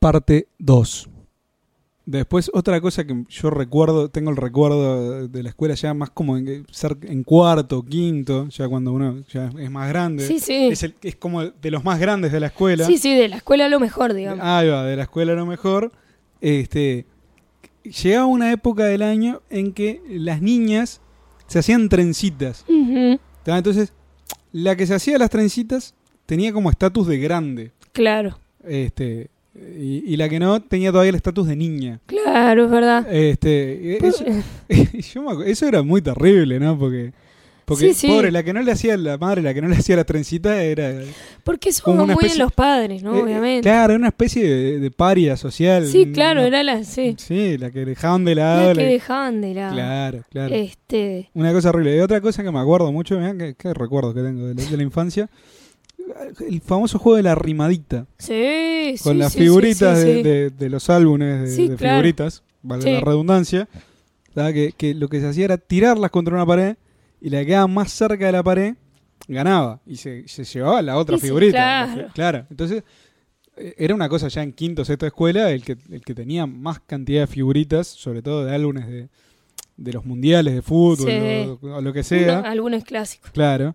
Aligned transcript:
parte 0.00 0.48
2. 0.58 1.08
Después, 2.06 2.50
otra 2.54 2.80
cosa 2.80 3.04
que 3.06 3.24
yo 3.28 3.50
recuerdo, 3.50 4.08
tengo 4.08 4.30
el 4.30 4.36
recuerdo 4.36 5.28
de 5.28 5.42
la 5.44 5.50
escuela 5.50 5.74
ya 5.74 5.94
más 5.94 6.10
como 6.10 6.36
en, 6.36 6.66
ser 6.72 6.96
en 7.02 7.22
cuarto, 7.22 7.84
quinto, 7.84 8.48
ya 8.48 8.66
cuando 8.68 8.92
uno 8.92 9.20
ya 9.32 9.52
es 9.56 9.70
más 9.70 9.88
grande. 9.90 10.26
Sí, 10.26 10.40
sí. 10.40 10.68
Es, 10.72 10.82
el- 10.82 10.94
es 11.02 11.14
como 11.14 11.44
de 11.44 11.70
los 11.70 11.84
más 11.84 12.00
grandes 12.00 12.32
de 12.32 12.40
la 12.40 12.46
escuela. 12.48 12.84
Sí, 12.86 12.98
sí, 12.98 13.14
de 13.14 13.28
la 13.28 13.36
escuela 13.36 13.68
lo 13.68 13.78
mejor, 13.78 14.14
digamos. 14.14 14.44
Ahí 14.44 14.68
va, 14.68 14.84
de 14.84 14.96
la 14.96 15.02
escuela 15.04 15.32
a 15.32 15.36
lo 15.36 15.46
mejor. 15.46 15.92
Este, 16.40 17.04
llegaba 17.84 18.26
una 18.26 18.50
época 18.50 18.86
del 18.86 19.02
año 19.02 19.42
en 19.50 19.72
que 19.72 20.02
las 20.08 20.42
niñas 20.42 21.00
se 21.46 21.60
hacían 21.60 21.88
trencitas. 21.88 22.64
Entonces, 23.46 23.92
la 24.52 24.74
que 24.74 24.86
se 24.86 24.94
hacía 24.94 25.18
las 25.18 25.30
trencitas 25.30 25.94
tenía 26.26 26.52
como 26.52 26.70
estatus 26.70 27.06
de 27.06 27.18
grande. 27.18 27.72
Claro, 27.92 28.38
Este, 28.64 29.30
y, 29.78 30.02
y 30.06 30.16
la 30.16 30.28
que 30.28 30.38
no 30.40 30.60
tenía 30.62 30.90
todavía 30.90 31.10
el 31.10 31.16
estatus 31.16 31.46
de 31.46 31.56
niña. 31.56 32.00
claro, 32.06 32.64
es 32.64 32.70
verdad. 32.70 33.06
Este, 33.12 33.96
Pues, 34.00 34.20
eso, 34.20 34.24
yo 35.14 35.22
me 35.22 35.28
acu- 35.30 35.44
eso 35.46 35.66
era 35.66 35.82
muy 35.82 36.00
terrible, 36.02 36.58
¿no? 36.60 36.78
Porque, 36.78 37.12
porque 37.64 37.88
Sí, 37.94 37.94
sí. 37.94 38.06
pobre, 38.08 38.30
la 38.32 38.42
que 38.42 38.52
no 38.52 38.62
le 38.62 38.72
hacía 38.72 38.96
la 38.96 39.16
madre, 39.16 39.42
la 39.42 39.54
que 39.54 39.62
no 39.62 39.68
le 39.68 39.76
hacía 39.76 39.94
la 39.96 40.02
trencita 40.04 40.62
era. 40.62 40.92
Porque 41.44 41.68
eso 41.68 41.84
como 41.84 42.02
una 42.02 42.14
muy 42.14 42.22
en 42.24 42.26
especie- 42.26 42.42
los 42.42 42.52
padres, 42.52 43.02
¿no? 43.02 43.16
eh, 43.16 43.22
Obviamente. 43.22 43.62
Claro, 43.68 43.92
era 43.92 43.98
una 43.98 44.08
especie 44.08 44.42
de, 44.44 44.80
de 44.80 44.90
paria 44.90 45.36
social. 45.36 45.86
Sí, 45.86 46.10
claro, 46.12 46.40
Una- 46.40 46.48
era 46.48 46.62
la, 46.64 46.82
sí, 46.84 47.14
Sí, 47.18 47.56
la 47.58 47.70
que 47.70 47.84
dejaban 47.84 48.24
de 48.24 48.34
lado. 48.34 48.68
la 48.68 48.74
que 48.74 48.82
la- 48.82 48.88
dejaban 48.88 49.40
de 49.40 49.54
lado. 49.54 49.74
Claro, 49.74 50.22
claro. 50.30 50.54
Este, 50.54 51.30
Una 51.34 51.52
cosa 51.52 51.68
horrible. 51.68 51.96
Y 51.96 52.00
otra 52.00 52.20
cosa 52.20 52.42
que 52.42 52.50
me 52.50 52.58
acuerdo 52.58 52.90
mucho, 52.90 53.16
mirá 53.18 53.36
qué, 53.36 53.54
qué 53.56 53.72
recuerdos 53.72 54.14
que 54.14 54.22
tengo 54.22 54.46
de 54.46 54.54
la, 54.54 54.68
de 54.68 54.76
la 54.76 54.82
infancia. 54.82 55.30
El 56.46 56.60
famoso 56.60 56.98
juego 56.98 57.16
de 57.16 57.22
la 57.22 57.34
rimadita. 57.34 58.06
sí, 58.18 58.94
Con 59.02 59.12
sí, 59.14 59.18
las 59.18 59.32
sí, 59.32 59.38
figuritas 59.40 59.98
sí, 59.98 60.04
de, 60.06 60.14
sí. 60.16 60.22
de- 60.22 60.50
de 60.50 60.68
los 60.68 60.90
álbumes 60.90 61.40
de, 61.42 61.56
Sí, 61.56 61.68
de 61.68 61.76
claro. 61.76 61.96
figuritas, 61.96 62.42
Sí. 62.80 62.90
la 62.92 63.00
redundancia. 63.00 63.68
Que, 64.34 64.72
que 64.76 64.94
lo 64.94 65.08
que 65.08 65.20
se 65.20 65.26
hacía 65.28 65.44
era 65.46 65.58
tirarlas 65.58 66.10
contra 66.10 66.34
una 66.34 66.46
pared 66.46 66.76
y 67.20 67.30
la 67.30 67.40
que 67.40 67.46
quedaba 67.46 67.66
más 67.66 67.92
cerca 67.92 68.26
de 68.26 68.32
la 68.32 68.42
pared 68.42 68.74
ganaba. 69.28 69.80
Y 69.86 69.96
se, 69.96 70.26
se 70.28 70.44
llevaba 70.44 70.80
la 70.82 70.96
otra 70.96 71.16
Y 71.16 71.20
figurita. 71.20 71.90
claro. 71.92 72.08
Claro. 72.14 72.46
Entonces, 72.50 72.82
eh, 73.56 73.74
era 73.76 73.94
una 73.94 74.08
cosa 74.08 74.28
ya 74.28 74.42
en 74.42 74.52
quinto, 74.52 74.84
sexto 74.84 75.04
de 75.04 75.08
escuela, 75.08 75.50
el 75.50 75.62
que, 75.64 75.76
el 75.90 76.00
que 76.02 76.14
tenía 76.14 76.46
más 76.46 76.80
cantidad 76.80 77.22
de 77.22 77.26
figuritas, 77.26 77.86
sobre 77.88 78.22
todo 78.22 78.44
de 78.44 78.54
álbumes 78.54 78.86
de, 78.88 79.08
de 79.76 79.92
los 79.92 80.04
mundiales 80.06 80.54
de 80.54 80.62
fútbol 80.62 81.58
o, 81.62 81.66
o 81.76 81.80
lo 81.80 81.92
que 81.92 82.02
sea. 82.02 82.38
Uno- 82.38 82.48
algunos 82.48 82.84
clásicos. 82.84 83.30
Claro. 83.32 83.74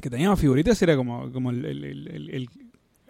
Que 0.00 0.08
tenía 0.10 0.30
más 0.30 0.40
figuritas 0.40 0.80
era 0.82 0.96
como, 0.96 1.30
como 1.32 1.50
el, 1.50 1.64
el- 1.64 1.84
el- 1.84 2.08
el- 2.08 2.30
el- 2.30 2.48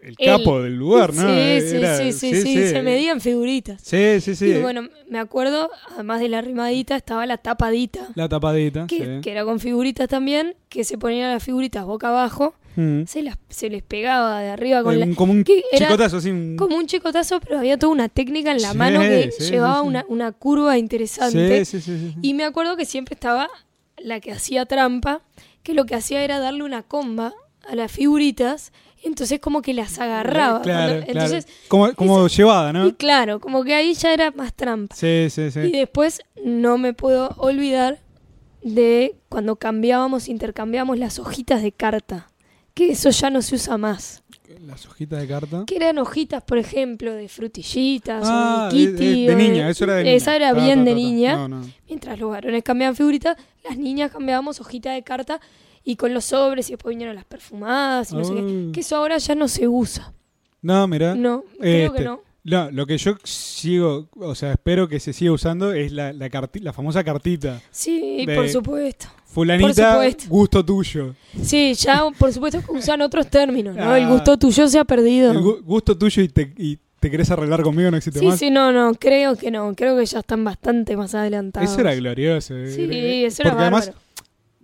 el 0.02 0.16
El- 0.18 0.26
capo 0.26 0.60
del 0.60 0.74
lugar, 0.76 1.14
¿no? 1.14 1.22
Sí, 1.22 1.60
sí, 1.60 1.76
Era- 1.76 1.96
sí, 1.98 2.12
sí, 2.12 2.34
sí, 2.34 2.66
se 2.66 2.82
medían 2.82 3.20
figuritas. 3.20 3.80
Sí, 3.82 4.20
sí, 4.20 4.34
sí. 4.34 4.46
Y 4.46 4.60
bueno, 4.60 4.88
me 5.08 5.20
acuerdo, 5.20 5.70
además 5.94 6.20
de 6.20 6.28
la 6.28 6.40
rimadita, 6.40 6.96
estaba 6.96 7.24
la 7.24 7.38
tapadita, 7.38 8.08
La 8.16 8.28
tapadita. 8.28 8.88
que, 8.88 8.96
sí. 8.98 9.20
que 9.22 9.30
era 9.30 9.44
con 9.44 9.60
figuritas 9.60 10.08
también, 10.08 10.56
que 10.68 10.82
se 10.82 10.98
ponían 10.98 11.30
las 11.30 11.42
figuritas 11.44 11.84
boca 11.84 12.08
abajo, 12.08 12.54
Mm. 12.74 13.02
se, 13.06 13.22
las, 13.22 13.36
se 13.48 13.68
les 13.70 13.82
pegaba 13.84 14.40
de 14.40 14.48
arriba 14.50 14.82
con 14.82 14.94
Eh, 14.94 14.98
la, 14.98 15.04
un- 15.06 15.14
como 15.14 15.32
un 15.34 15.44
chicotazo 15.44 16.16
un- 16.30 16.56
como 16.56 16.76
un 16.78 16.86
chicotazo, 16.86 17.38
pero 17.38 17.58
había 17.58 17.78
toda 17.78 17.92
una 17.92 18.08
técnica 18.08 18.50
en 18.50 18.60
la 18.62 18.72
Sí, 18.72 18.76
mano 18.78 18.98
que 19.02 19.30
sí, 19.30 19.50
llevaba 19.52 19.76
sí, 19.76 19.82
sí. 19.82 19.88
Una, 19.88 20.04
una 20.08 20.32
curva 20.32 20.78
interesante. 20.78 21.64
Sí, 21.64 21.80
sí, 21.80 21.92
sí, 21.92 22.10
sí. 22.10 22.16
Y 22.22 22.34
me 22.34 22.42
acuerdo 22.44 22.76
que 22.76 22.86
siempre 22.86 23.14
estaba 23.14 23.48
la 23.98 24.18
que 24.20 24.32
hacía 24.32 24.64
trampa, 24.66 25.20
que 25.62 25.74
lo 25.74 25.84
que 25.86 25.94
hacía 25.94 26.22
era 26.24 26.38
darle 26.38 26.62
una 26.64 26.82
comba 26.82 27.32
a 27.68 27.74
las 27.76 27.92
figuritas, 27.92 28.72
entonces 29.04 29.40
como 29.40 29.62
que 29.62 29.74
las 29.74 29.98
agarraba. 29.98 30.62
Claro, 30.62 30.94
Cuando- 30.94 31.06
claro. 31.12 31.26
entonces, 31.32 31.46
Como, 31.68 32.28
llevada, 32.28 32.72
¿no? 32.72 32.86
y 32.88 32.92
claro, 32.92 33.40
como 33.40 33.64
que 33.64 33.74
ahí 33.74 33.94
ya 33.94 34.12
era 34.12 34.30
más 34.32 34.52
trampa. 34.54 34.94
Sí, 34.96 35.28
sí, 35.30 35.42
Y 35.42 35.50
sí. 35.50 35.70
después 35.72 36.20
no 36.44 36.78
me 36.78 36.92
puedo 36.94 37.34
olvidar 37.38 38.00
de 38.62 39.16
cuando 39.28 39.56
cambiábamos, 39.56 40.28
intercambiábamos 40.28 40.98
las 40.98 41.18
hojitas 41.18 41.62
de 41.62 41.72
carta, 41.72 42.28
que 42.74 42.90
eso 42.92 43.10
ya 43.10 43.28
no 43.30 43.42
se 43.42 43.56
usa 43.56 43.76
más. 43.76 44.22
Las 44.66 44.86
hojitas 44.86 45.20
de 45.20 45.28
carta. 45.28 45.64
Que 45.66 45.76
eran 45.76 45.98
hojitas, 45.98 46.42
por 46.42 46.58
ejemplo, 46.58 47.12
de 47.12 47.28
frutillitas 47.28 48.22
Ah, 48.26 48.68
o 48.70 48.74
de 48.74 48.86
de, 48.86 48.92
kitty. 48.92 49.26
de- 49.26 49.26
de 49.28 49.34
o 49.34 49.38
niña, 49.38 49.70
eso 49.70 49.84
era 49.84 49.94
de 49.94 50.04
niña. 50.04 50.16
Esa 50.16 50.36
era 50.36 50.52
Ta, 50.52 50.60
bien 50.60 50.78
ta, 50.80 50.84
de 50.84 50.90
ta, 50.90 50.96
niña. 50.96 51.36
No, 51.36 51.48
no. 51.48 51.62
Mientras 51.88 52.18
los 52.18 52.30
varones 52.30 52.62
cambiaban 52.62 52.94
figuritas, 52.96 53.36
las 53.64 53.78
niñas 53.78 54.10
cambiábamos 54.10 54.60
hojitas 54.60 54.94
de 54.94 55.02
carta 55.02 55.40
y 55.84 55.96
con 55.96 56.12
los 56.12 56.24
sobres 56.26 56.68
y 56.68 56.72
después 56.72 56.92
vinieron 56.92 57.14
las 57.16 57.24
perfumadas 57.24 58.12
y 58.12 58.16
no 58.16 58.24
sé 58.24 58.34
qué. 58.34 58.70
Que 58.72 58.80
eso 58.80 58.96
ahora 58.96 59.16
ya 59.18 59.34
no 59.34 59.48
se 59.48 59.66
usa. 59.68 60.12
No, 60.60 60.86
mira. 60.86 61.14
No, 61.14 61.44
creo 61.58 61.86
Este, 61.86 61.98
que 61.98 62.04
no. 62.04 62.20
No, 62.44 62.70
lo 62.72 62.86
que 62.86 62.98
yo 62.98 63.14
sigo, 63.22 64.08
o 64.16 64.34
sea, 64.34 64.52
espero 64.52 64.88
que 64.88 64.98
se 64.98 65.12
siga 65.12 65.30
usando 65.32 65.72
es 65.72 65.92
la, 65.92 66.12
la, 66.12 66.28
carti- 66.28 66.60
la 66.60 66.72
famosa 66.72 67.04
cartita. 67.04 67.60
Sí, 67.70 68.26
por 68.34 68.48
supuesto. 68.48 69.06
Fulanita, 69.26 69.92
supuesto. 69.92 70.24
gusto 70.28 70.64
tuyo. 70.64 71.14
Sí, 71.40 71.74
ya 71.74 72.04
por 72.18 72.32
supuesto 72.32 72.60
que 72.60 72.72
usan 72.72 73.00
otros 73.00 73.28
términos, 73.28 73.76
¿no? 73.76 73.90
Ah. 73.92 73.98
El 73.98 74.08
gusto 74.08 74.36
tuyo 74.36 74.66
se 74.68 74.78
ha 74.78 74.84
perdido. 74.84 75.30
El 75.30 75.38
gu- 75.38 75.62
gusto 75.62 75.96
tuyo 75.96 76.20
y 76.22 76.28
te, 76.28 76.52
y 76.58 76.78
te 77.00 77.10
querés 77.10 77.30
arreglar 77.30 77.62
conmigo, 77.62 77.90
no 77.90 77.96
existe 77.96 78.18
Sí, 78.18 78.26
más. 78.26 78.38
sí, 78.38 78.50
no, 78.50 78.72
no, 78.72 78.92
creo 78.94 79.36
que 79.36 79.50
no. 79.50 79.72
Creo 79.74 79.96
que 79.96 80.04
ya 80.04 80.18
están 80.18 80.42
bastante 80.44 80.96
más 80.96 81.14
adelantados. 81.14 81.70
Eso 81.70 81.80
era 81.80 81.94
glorioso. 81.94 82.54
Sí, 82.66 82.82
eh, 82.90 83.26
eso 83.26 83.42
era 83.42 83.52
Porque 83.52 83.62
además 83.62 83.92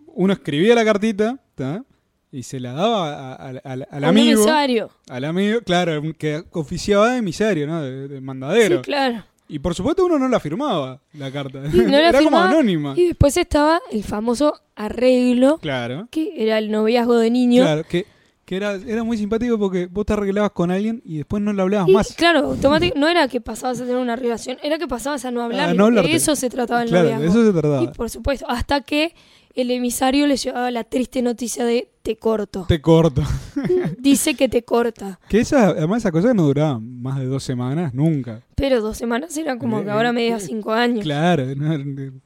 uno 0.09 0.33
escribía 0.33 0.75
la 0.75 0.85
cartita 0.85 1.39
¿tá? 1.55 1.85
Y 2.31 2.43
se 2.43 2.61
la 2.61 2.73
daba 2.73 3.09
a- 3.09 3.33
a- 3.35 3.51
a- 3.65 3.87
al, 3.91 4.05
amigo. 4.05 4.41
emisario. 4.43 4.91
Al 5.09 5.25
amigo, 5.25 5.61
claro, 5.63 6.03
que 6.19 6.45
oficiaba 6.53 7.13
de 7.13 7.19
emisario, 7.19 7.67
¿no? 7.67 7.83
De, 7.83 8.09
de 8.09 8.21
mandadero. 8.21 8.77
Sí, 8.79 8.83
claro. 8.83 9.25
Y 9.51 9.61
por 9.61 9.75
supuesto 9.75 10.05
uno 10.05 10.19
no 10.19 10.29
la 10.29 10.41
firmaba, 10.41 11.01
la 11.15 11.31
carta. 11.31 11.61
Y 11.73 11.77
no 11.79 11.89
la 11.89 12.09
Era 12.11 12.23
como 12.23 12.39
anónima. 12.39 12.93
Y 12.97 13.07
después 13.09 13.35
estaba 13.39 13.81
el 13.91 14.05
famoso 14.05 14.61
arreglo, 14.77 15.59
Claro. 15.59 16.07
que 16.11 16.33
era 16.37 16.59
el 16.59 16.71
noviazgo 16.71 17.17
de 17.17 17.31
niño. 17.31 17.63
Claro, 17.63 17.85
que, 17.85 18.05
que 18.45 18.57
era, 18.57 18.75
era 18.75 19.05
muy 19.05 19.17
simpático 19.17 19.59
porque 19.59 19.87
vos 19.87 20.05
te 20.05 20.13
arreglabas 20.13 20.51
con 20.53 20.71
alguien 20.71 21.01
y 21.05 21.17
después 21.19 21.43
no 21.43 21.53
le 21.55 21.63
hablabas 21.63 21.89
Y, 21.89 21.93
más. 21.93 22.13
claro, 22.15 22.41
automático, 22.41 22.99
no 22.99 23.09
era 23.09 23.27
que 23.29 23.41
pasabas 23.41 23.81
a 23.81 23.85
tener 23.85 23.97
una 23.99 24.17
relación, 24.17 24.59
era 24.63 24.77
que 24.79 24.87
pasabas 24.87 25.25
a 25.25 25.31
no 25.31 25.43
hablar. 25.43 25.71
A 25.71 25.75
no 25.75 25.87
hablarte. 25.87 26.11
de 26.11 26.17
eso 26.17 26.37
se 26.37 26.51
trataba 26.51 26.83
el 26.83 26.89
Claro, 26.91 27.09
de 27.09 27.15
noviazgo. 27.15 27.39
eso 27.41 27.47
se 27.47 27.53
trataba. 27.59 27.83
Y 27.85 27.89
por 27.89 28.11
supuesto, 28.11 28.47
hasta 28.49 28.83
que 28.83 29.15
el 29.63 29.71
emisario 29.71 30.27
le 30.27 30.37
llevaba 30.37 30.71
la 30.71 30.85
triste 30.85 31.23
noticia 31.23 31.65
de 31.65 31.91
te 32.03 32.17
corto. 32.17 32.65
Te 32.69 32.81
corto. 32.81 33.23
Dice 33.99 34.35
que 34.35 34.49
te 34.49 34.63
corta. 34.65 35.21
Que 35.29 35.41
esa, 35.41 35.69
además 35.69 35.99
esa 36.03 36.13
cosa 36.13 36.33
no 36.33 36.45
duraba 36.45 36.79
más 36.81 37.19
de 37.19 37.27
dos 37.27 37.43
semanas, 37.43 37.93
nunca. 37.93 38.43
Pero 38.55 38.81
dos 38.81 38.97
semanas 38.97 39.37
era 39.37 39.59
como 39.59 39.85
que 39.85 39.91
ahora 39.91 40.13
me 40.13 40.23
diga 40.23 40.41
cinco 40.41 40.73
años. 40.73 41.03
Claro, 41.05 41.45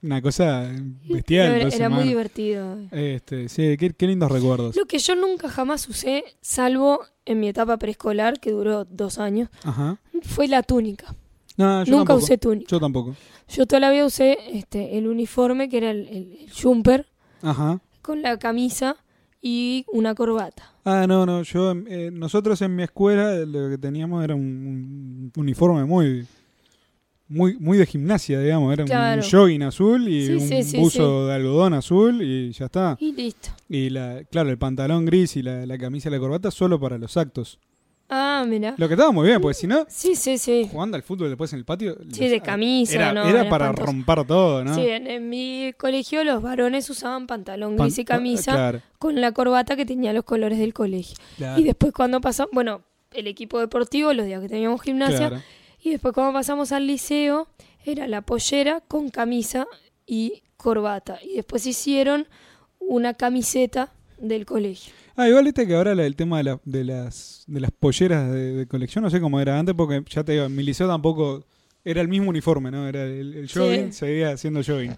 una 0.03 0.23
cosa 0.23 0.71
bestial. 1.09 1.53
Era, 1.53 1.69
era 1.69 1.89
muy 1.89 2.05
divertido. 2.05 2.79
Este, 2.93 3.49
sí, 3.49 3.77
qué, 3.77 3.91
qué 3.91 4.07
lindos 4.07 4.31
recuerdos. 4.31 4.77
Lo 4.77 4.85
que 4.87 4.99
yo 4.99 5.17
nunca 5.17 5.49
jamás 5.49 5.89
usé, 5.89 6.25
salvo 6.41 7.01
en 7.25 7.41
mi 7.41 7.49
etapa 7.49 7.77
preescolar, 7.77 8.39
que 8.41 8.51
duró 8.53 8.85
dos 8.85 9.19
años, 9.19 9.49
Ajá. 9.65 9.99
fue 10.23 10.49
la 10.49 10.63
túnica. 10.63 11.15
No, 11.57 11.85
yo 11.85 11.91
Nunca 11.93 12.09
tampoco. 12.09 12.25
usé 12.25 12.39
túnica. 12.39 12.67
Yo 12.71 12.81
tampoco. 12.81 13.15
Yo 13.49 13.67
toda 13.67 13.81
la 13.81 13.91
vida 13.91 14.07
usé 14.07 14.39
este, 14.53 14.97
el 14.97 15.07
uniforme, 15.07 15.69
que 15.69 15.77
era 15.79 15.91
el, 15.91 16.09
el, 16.09 16.39
el 16.41 16.51
jumper, 16.53 17.07
Ajá. 17.43 17.81
con 18.01 18.23
la 18.23 18.39
camisa 18.39 18.97
y 19.41 19.85
una 19.93 20.15
corbata. 20.15 20.73
Ah, 20.85 21.07
no, 21.09 21.27
no, 21.27 21.43
yo, 21.43 21.73
eh, 21.89 22.11
nosotros 22.13 22.61
en 22.63 22.75
mi 22.77 22.83
escuela 22.85 23.35
lo 23.45 23.69
que 23.71 23.79
teníamos 23.79 24.23
era 24.25 24.35
un, 24.35 24.43
un 24.43 25.33
uniforme 25.37 25.85
muy, 25.85 26.27
muy, 27.29 27.57
muy 27.59 27.79
de 27.79 27.87
gimnasia, 27.87 28.41
digamos, 28.41 28.73
era 28.73 28.83
un- 28.85 28.89
Claro. 28.89 29.23
un 29.23 29.29
jogging 29.31 29.63
azul 29.63 30.09
y 30.09 30.27
Sí, 30.27 30.33
un 30.35 30.41
sí, 30.41 30.63
sí, 30.65 30.79
buzo 30.79 31.27
de 31.27 31.35
algodón 31.35 31.75
azul 31.75 32.21
y 32.23 32.53
ya 32.53 32.67
está. 32.67 32.97
Y 33.01 33.13
listo. 33.13 33.49
Y 33.69 33.91
la, 33.91 34.23
claro, 34.31 34.51
el 34.51 34.59
pantalón 34.59 35.05
gris 35.07 35.37
y 35.37 35.43
la, 35.43 35.65
la 35.67 35.79
camisa 35.79 36.09
y 36.09 36.13
la 36.13 36.19
corbata 36.19 36.51
solo 36.51 36.79
para 36.79 36.99
los 36.99 37.17
actos. 37.17 37.59
Ah, 38.15 38.45
mira. 38.47 38.75
Lo 38.77 38.89
que 38.89 38.95
estaba 38.95 39.11
muy 39.11 39.27
bien, 39.27 39.41
porque 39.41 39.55
si 39.55 39.67
no, 39.67 39.87
Sí, 39.89 40.15
sí, 40.17 40.37
sí. 40.37 40.69
jugando 40.71 40.97
al 40.99 41.03
fútbol 41.03 41.29
después 41.31 41.51
en 41.55 41.61
el 41.61 41.65
patio. 41.65 41.97
Sí, 42.13 42.29
de 42.29 42.41
camisa, 42.43 42.95
Era, 42.97 43.13
no, 43.15 43.23
era 43.27 43.41
era 43.41 43.49
para 43.51 43.65
espantoso. 43.71 43.87
romper 43.87 44.27
todo, 44.27 44.65
¿no? 44.65 44.75
Sí, 44.75 44.87
en, 44.87 45.07
en 45.07 45.29
mi 45.31 45.73
colegio 45.79 46.23
los 46.25 46.43
varones 46.43 46.91
usaban 46.91 47.27
pantalón 47.27 47.77
Pan- 47.77 47.87
gris 47.87 47.99
y 48.01 48.05
camisa 48.05 48.53
Claro, 48.53 48.81
con 48.99 49.19
la 49.21 49.33
corbata 49.33 49.77
que 49.77 49.87
tenía 49.87 50.13
los 50.13 50.25
colores 50.25 50.59
del 50.59 50.75
colegio. 50.75 51.17
claro, 51.39 51.59
Y 51.59 51.65
después 51.65 51.93
cuando 51.95 52.21
pasamos, 52.21 52.51
bueno, 52.53 52.83
el 53.13 53.27
equipo 53.27 53.59
deportivo, 53.61 54.13
los 54.13 54.27
días 54.27 54.43
que 54.43 54.49
teníamos 54.49 54.83
gimnasia, 54.83 55.29
claro. 55.29 55.43
y 55.83 55.91
después 55.91 56.13
cuando 56.13 56.35
pasamos 56.35 56.71
al 56.73 56.87
liceo, 56.87 57.49
era 57.85 58.07
la 58.09 58.21
pollera 58.21 58.81
con 58.87 59.09
camisa 59.09 59.67
y 60.07 60.43
corbata. 60.59 61.19
Y 61.25 61.37
después 61.37 61.67
hicieron 61.67 62.27
una 62.79 63.15
camiseta 63.15 63.93
del 64.23 64.47
colegio. 64.47 64.93
Ah, 65.17 65.29
igual 65.29 65.45
viste 65.45 65.67
que 65.67 65.75
ahora 65.75 65.93
el 65.93 66.17
tema 66.17 66.39
de, 66.39 66.45
la- 66.45 66.61
de 66.65 66.85
las 66.85 67.45
de 67.47 67.61
las 67.61 67.71
polleras 67.71 68.31
de, 68.33 68.53
de 68.55 68.67
colección, 68.67 69.05
no 69.05 69.11
sé 69.11 69.21
cómo 69.21 69.41
era 69.41 69.59
antes, 69.59 69.75
porque 69.75 70.03
ya 70.09 70.25
te 70.25 70.33
digo, 70.33 70.45
en 70.45 70.57
mi 70.57 70.63
liceo 70.63 70.89
tampoco 70.89 71.45
era 71.85 72.01
el 72.01 72.09
mismo 72.09 72.31
uniforme, 72.31 72.71
¿no? 72.71 72.89
Era 72.89 73.05
el, 73.05 73.35
el 73.35 73.49
Sí. 73.49 73.59
jogging, 73.59 73.93
seguía 73.93 74.37
siendo 74.37 74.63
jogging. 74.65 74.97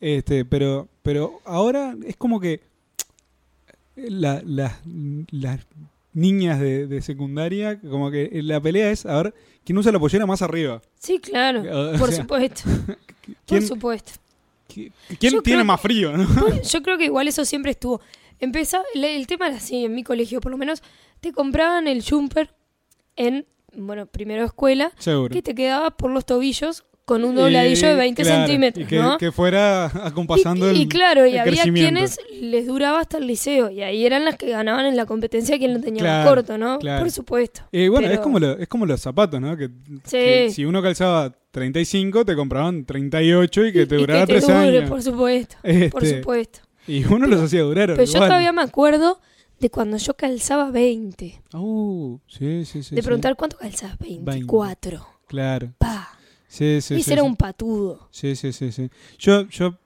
Este, 0.00 0.44
pero, 0.44 0.88
pero 1.02 1.40
ahora 1.44 1.94
es 2.06 2.16
como 2.16 2.40
que 2.40 2.60
la- 3.96 4.42
la- 4.44 4.80
las 5.30 5.60
niñas 6.12 6.60
de, 6.60 6.86
de 6.86 7.02
secundaria, 7.02 7.80
como 7.80 8.10
que 8.10 8.30
la 8.42 8.60
pelea 8.60 8.90
es 8.90 9.06
a 9.06 9.22
ver 9.22 9.34
quién 9.64 9.78
usa 9.78 9.92
la 9.92 9.98
pollera 9.98 10.26
más 10.26 10.42
arriba. 10.42 10.80
Sí, 10.98 11.18
claro, 11.18 11.60
O 11.94 11.98
por 11.98 12.10
sea, 12.10 12.22
supuesto, 12.22 12.62
por 12.86 12.96
¿Quién, 13.46 13.66
supuesto. 13.66 14.12
qui- 14.68 14.92
quién 15.18 15.32
Yo 15.34 15.42
tiene 15.42 15.58
creo 15.58 15.64
más 15.64 15.80
frío? 15.80 16.16
¿no? 16.16 16.26
Yo 16.62 16.82
creo 16.82 16.98
que 16.98 17.04
igual 17.06 17.28
eso 17.28 17.44
siempre 17.44 17.72
estuvo. 17.72 18.00
Empezaba, 18.44 18.84
el, 18.94 19.04
el 19.04 19.26
tema 19.26 19.48
era 19.48 19.56
así, 19.56 19.84
en 19.84 19.94
mi 19.94 20.02
colegio 20.04 20.40
por 20.40 20.52
lo 20.52 20.58
menos, 20.58 20.82
te 21.20 21.32
compraban 21.32 21.88
el 21.88 22.02
jumper 22.08 22.54
en, 23.16 23.46
bueno, 23.76 24.06
primero 24.06 24.44
escuela, 24.44 24.92
Seguro. 24.98 25.32
que 25.32 25.42
te 25.42 25.54
quedaba 25.54 25.90
por 25.96 26.10
los 26.10 26.24
tobillos 26.26 26.84
con 27.06 27.22
un 27.22 27.34
dobladillo 27.34 27.88
de 27.88 27.94
Y, 27.94 27.96
20 27.98 28.22
claro, 28.22 28.38
centímetros, 28.46 28.86
y 28.86 28.88
que, 28.88 28.96
¿no? 28.98 29.18
que 29.18 29.30
fuera 29.30 29.84
acompasando 30.06 30.72
y, 30.72 30.78
y 30.78 30.82
el 30.84 30.88
claro, 30.88 31.26
y 31.26 31.34
el 31.34 31.40
había 31.40 31.62
quienes 31.64 32.18
les 32.40 32.66
duraba 32.66 33.00
hasta 33.00 33.18
el 33.18 33.26
liceo, 33.26 33.68
y 33.68 33.82
ahí 33.82 34.06
eran 34.06 34.24
las 34.24 34.36
que 34.36 34.48
ganaban 34.48 34.86
en 34.86 34.96
la 34.96 35.04
competencia 35.04 35.58
quien 35.58 35.74
lo 35.74 35.80
tenía 35.80 36.02
más 36.02 36.26
corto, 36.26 36.56
¿no? 36.56 36.78
claro. 36.78 37.02
Por 37.02 37.10
supuesto. 37.10 37.60
Eh, 37.72 37.90
bueno, 37.90 38.06
Pero- 38.08 38.14
es, 38.14 38.20
como 38.20 38.38
lo- 38.38 38.58
es 38.58 38.68
como 38.68 38.86
los 38.86 39.00
zapatos, 39.02 39.38
¿no? 39.38 39.54
Que, 39.54 39.68
Sí. 40.04 40.16
que 40.16 40.50
si 40.50 40.64
uno 40.64 40.82
calzaba 40.82 41.30
35, 41.50 42.24
te 42.24 42.34
compraban 42.34 42.86
38 42.86 43.66
y 43.66 43.72
que 43.74 43.84
te 43.86 43.96
Y- 43.98 44.02
y 44.02 44.06
te 44.06 44.26
3 44.26 44.42
dure, 44.46 44.54
años. 44.78 44.88
por 44.88 45.02
supuesto, 45.02 45.56
por 45.62 45.70
Este, 45.70 46.18
supuesto. 46.20 46.60
Y 46.86 47.04
uno 47.04 47.26
los 47.26 47.40
hacía 47.40 47.62
durar. 47.62 47.88
Pero 47.88 48.04
yo 48.04 48.12
igual. 48.12 48.28
todavía 48.28 48.52
me 48.52 48.62
acuerdo 48.62 49.20
de 49.60 49.70
cuando 49.70 49.96
yo 49.96 50.14
calzaba 50.14 50.70
20. 50.70 51.42
Uh, 51.54 52.18
sí, 52.26 52.64
sí, 52.64 52.82
sí. 52.82 52.94
de 52.94 53.02
sí. 53.02 53.06
preguntar 53.06 53.36
cuánto 53.36 53.56
calzabas, 53.56 53.98
24. 53.98 55.06
Claro. 55.26 55.72
Pa. 55.78 56.10
Sí, 56.48 56.80
sí, 56.80 56.94
Ese 56.94 57.02
sí. 57.02 57.12
era 57.12 57.22
sí. 57.22 57.28
un 57.28 57.36
patudo. 57.36 58.08
Sí, 58.10 58.36
sí, 58.36 58.52
sí, 58.52 58.70
sí. 58.70 58.90
Yo, 59.18 59.48
yo, 59.48 59.78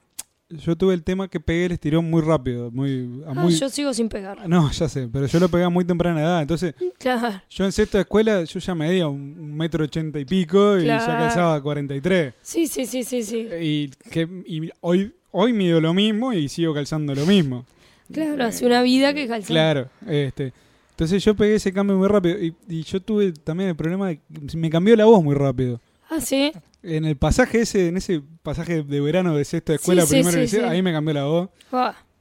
yo 0.50 0.76
tuve 0.76 0.94
el 0.94 1.02
tema 1.04 1.28
que 1.28 1.40
pegué 1.40 1.66
el 1.66 1.72
estirón 1.72 2.08
muy 2.10 2.22
rápido, 2.22 2.70
muy, 2.70 3.22
a 3.26 3.30
Ah, 3.30 3.34
muy... 3.34 3.54
yo 3.54 3.68
sigo 3.68 3.92
sin 3.92 4.08
pegar. 4.08 4.48
No, 4.48 4.70
ya 4.70 4.88
sé, 4.88 5.08
pero 5.12 5.26
yo 5.26 5.38
lo 5.40 5.48
pegué 5.48 5.64
a 5.64 5.68
muy 5.68 5.84
temprana 5.84 6.20
edad, 6.20 6.40
entonces 6.42 6.74
Claro. 6.98 7.42
yo 7.50 7.64
en 7.64 7.72
sexta 7.72 8.00
escuela 8.00 8.44
yo 8.44 8.58
ya 8.60 8.74
medía 8.74 9.08
un, 9.08 9.54
metro 9.56 9.84
ochenta 9.84 10.18
y 10.18 10.24
pico 10.24 10.78
y 10.78 10.86
ya 10.86 10.98
calzaba 11.04 11.62
43. 11.62 12.34
Sí, 12.40 12.66
sí, 12.66 12.86
sí, 12.86 13.04
sí, 13.04 13.22
sí. 13.22 13.48
Y, 13.60 13.88
que, 14.10 14.26
y 14.46 14.70
hoy, 14.80 15.12
hoy 15.32 15.52
mido 15.52 15.80
lo 15.80 15.92
mismo 15.92 16.32
y 16.32 16.48
sigo 16.48 16.72
calzando 16.72 17.14
lo 17.14 17.26
mismo. 17.26 17.66
Claro, 18.12 18.42
hace 18.44 18.64
una 18.64 18.80
vida 18.82 19.12
que 19.12 19.28
calzaba. 19.28 19.48
Claro, 19.48 19.88
este. 20.06 20.52
Entonces 20.90 21.22
yo 21.22 21.34
pegué 21.36 21.56
ese 21.56 21.72
cambio 21.72 21.96
muy 21.96 22.08
rápido 22.08 22.38
y, 22.42 22.54
y 22.68 22.82
yo 22.82 23.00
tuve 23.00 23.32
también 23.32 23.68
el 23.70 23.76
problema 23.76 24.08
de 24.08 24.16
que 24.16 24.56
me 24.56 24.70
cambió 24.70 24.96
la 24.96 25.04
voz 25.04 25.22
muy 25.22 25.34
rápido. 25.34 25.80
Ah, 26.10 26.20
sí. 26.20 26.50
En 26.82 27.04
el 27.04 27.16
pasaje 27.16 27.60
ese, 27.62 27.88
en 27.88 27.96
ese 27.96 28.22
pasaje 28.42 28.82
de 28.82 29.00
verano 29.00 29.36
de 29.36 29.44
sexta 29.44 29.74
escuela, 29.74 30.02
sí, 30.06 30.14
primero 30.22 30.38
sí, 30.42 30.48
sí. 30.48 30.58
ahí 30.58 30.80
me 30.82 30.92
cambió 30.92 31.14
la 31.14 31.24
voz. 31.24 31.48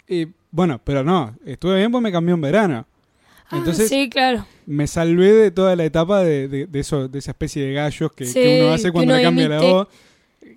Y 0.07 0.27
bueno, 0.51 0.81
pero 0.83 1.03
no, 1.03 1.35
estuve 1.45 1.77
bien 1.77 1.91
porque 1.91 2.03
me 2.03 2.11
cambió 2.11 2.33
en 2.35 2.41
verano. 2.41 2.87
Ah, 3.49 3.57
Entonces 3.59 3.87
sí, 3.87 4.09
claro. 4.09 4.45
me 4.65 4.87
salvé 4.87 5.31
de 5.31 5.51
toda 5.51 5.75
la 5.75 5.85
etapa 5.85 6.21
de, 6.23 6.47
de, 6.47 6.65
de 6.67 6.79
eso, 6.79 7.07
de 7.07 7.19
esa 7.19 7.31
especie 7.31 7.63
de 7.65 7.73
gallos 7.73 8.11
que, 8.11 8.25
uno 8.61 8.73
hace 8.73 8.91
cuando 8.91 9.13
uno 9.13 9.17
le 9.17 9.23
cambia 9.23 9.47
la 9.49 9.61
voz, 9.61 9.87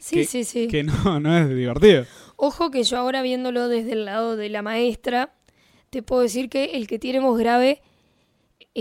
Sí, 0.00 0.16
que- 0.16 0.24
sí, 0.24 0.44
sí. 0.44 0.66
que 0.68 0.82
no, 0.82 0.92
no 1.20 1.36
es 1.36 1.48
divertido. 1.48 2.06
Ojo 2.36 2.70
que 2.70 2.82
yo 2.84 2.96
ahora 2.96 3.22
viéndolo 3.22 3.68
desde 3.68 3.92
el 3.92 4.06
lado 4.06 4.36
de 4.36 4.48
la 4.48 4.62
maestra, 4.62 5.34
te 5.90 6.02
puedo 6.02 6.22
decir 6.22 6.48
que 6.48 6.76
el 6.76 6.86
que 6.86 6.98
tiene 6.98 7.20
voz 7.20 7.38
grave 7.38 7.82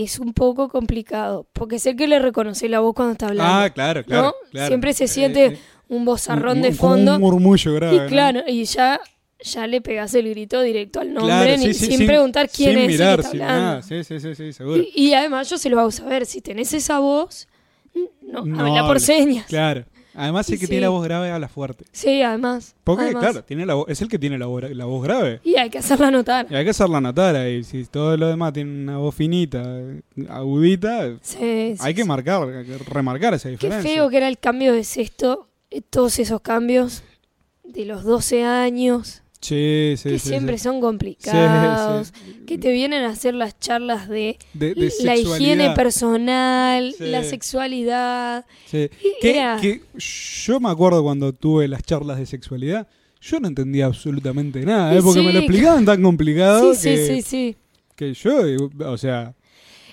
es 0.04 0.18
un 0.18 0.32
poco 0.32 0.68
complicado, 0.68 1.46
porque 1.52 1.78
sé 1.78 1.96
que 1.96 2.06
le 2.08 2.18
reconoce 2.18 2.68
la 2.68 2.80
voz 2.80 2.94
cuando 2.94 3.12
está 3.12 3.28
hablando. 3.28 3.52
Ah, 3.54 3.70
claro, 3.70 4.04
claro. 4.04 4.22
¿no? 4.28 4.34
claro. 4.50 4.68
Siempre 4.68 4.92
se 4.92 5.04
Eh, 5.04 5.08
siente 5.08 5.46
eh, 5.46 5.58
un 5.88 6.04
bozarrón 6.04 6.58
un- 6.58 6.62
de 6.62 6.72
fondo. 6.72 7.14
Un 7.16 7.20
murmullo 7.20 7.74
grave. 7.74 7.96
y 7.96 7.98
¿no? 8.00 8.06
claro, 8.06 8.40
y 8.46 8.64
ya, 8.64 9.00
ya 9.42 9.66
le 9.66 9.80
pegas 9.80 10.14
el 10.14 10.28
grito 10.30 10.60
directo 10.62 11.00
al 11.00 11.12
nombre, 11.14 11.32
Claro, 11.34 11.56
ni- 11.56 11.72
sí, 11.72 11.74
sí, 11.86 11.96
sin, 11.96 12.06
preguntar 12.06 12.48
quién 12.48 12.70
sin 12.72 12.78
es 12.80 12.86
mirar, 12.88 13.10
el 13.10 13.16
que 13.16 13.20
está 13.22 13.30
sin 13.32 13.42
hablando. 13.42 13.64
nada. 13.66 13.82
Sí, 13.82 14.04
sí, 14.04 14.34
sí, 14.34 14.52
seguro. 14.52 14.82
Y, 14.82 14.92
y 15.08 15.14
además 15.14 15.48
yo 15.50 15.58
se 15.58 15.68
lo 15.70 15.80
hago 15.80 15.90
saber, 15.90 16.26
si 16.26 16.40
tenés 16.40 16.72
esa 16.74 16.98
voz, 17.00 17.48
no, 18.22 18.44
No 18.44 18.60
habla 18.64 18.86
por 18.86 19.00
señas. 19.00 19.46
Claro. 19.46 19.84
Además, 20.14 20.48
el 20.50 20.58
que 20.58 20.66
Sí. 20.66 20.70
tiene 20.70 20.82
la 20.82 20.88
voz 20.90 21.04
grave 21.04 21.30
habla 21.30 21.48
fuerte. 21.48 21.84
Sí, 21.92 22.20
además. 22.22 22.74
Porque, 22.84 23.04
además. 23.04 23.22
claro, 23.22 23.44
tiene 23.44 23.64
la, 23.66 23.74
es 23.88 24.00
el 24.02 24.08
que 24.08 24.18
tiene 24.18 24.38
la, 24.38 24.46
voz- 24.46 24.70
la 24.74 24.84
voz 24.84 25.02
grave. 25.04 25.40
Y 25.44 25.56
hay 25.56 25.70
que 25.70 25.78
hacerla 25.78 26.10
notar. 26.10 26.46
Y 26.50 26.54
hay 26.54 26.64
que 26.64 26.70
hacerla 26.70 27.00
notar 27.00 27.36
ahí. 27.36 27.62
Si 27.64 27.84
todo 27.86 28.16
lo 28.16 28.28
demás 28.28 28.52
tiene 28.52 28.70
una 28.82 28.98
voz 28.98 29.14
finita, 29.14 29.62
agudita, 30.28 31.16
Sí, 31.22 31.74
hay 31.78 31.94
que 31.94 32.04
marcar, 32.04 32.48
hay 32.48 32.64
que 32.66 32.78
remarcar 32.78 33.34
esa 33.34 33.48
Qué 33.48 33.52
diferencia. 33.52 33.90
feo 33.92 34.08
que 34.10 34.16
era 34.16 34.28
el 34.28 34.38
cambio 34.38 34.72
de 34.72 34.84
sexto, 34.84 35.48
eh, 35.70 35.80
todos 35.88 36.18
esos 36.18 36.40
cambios 36.40 37.02
de 37.64 37.84
los 37.84 38.02
12 38.04 38.44
años, 38.44 39.22
Sí, 39.40 39.94
sí, 39.96 40.10
que 40.10 40.18
sí, 40.18 40.28
siempre 40.28 40.58
son 40.58 40.82
complicados, 40.82 42.12
que 42.46 42.58
te 42.58 42.72
vienen 42.72 43.04
a 43.04 43.08
hacer 43.08 43.32
las 43.32 43.58
charlas 43.58 44.06
de, 44.06 44.36
De, 44.52 44.74
de 44.74 44.92
la 45.02 45.16
higiene 45.16 45.70
personal, 45.70 46.94
la 46.98 47.24
sexualidad. 47.24 48.44
Que, 48.70 49.80
yo 50.44 50.60
me 50.60 50.68
acuerdo 50.68 51.02
cuando 51.02 51.32
tuve 51.32 51.68
las 51.68 51.82
charlas 51.82 52.18
de 52.18 52.26
sexualidad, 52.26 52.86
yo 53.22 53.40
no 53.40 53.48
entendía 53.48 53.86
absolutamente 53.86 54.60
nada, 54.60 54.94
¿eh? 54.94 55.00
porque 55.02 55.22
me 55.22 55.32
lo 55.32 55.38
explicaban 55.38 55.84
tan 55.84 56.02
complicado 56.02 56.74
Sí, 56.74 56.90
que, 56.90 56.96
sí, 56.96 57.06
sí, 57.06 57.22
sí. 57.22 57.56
que 57.96 58.14
yo, 58.14 58.46
eh, 58.46 58.56
o 58.84 58.98
sea, 58.98 59.34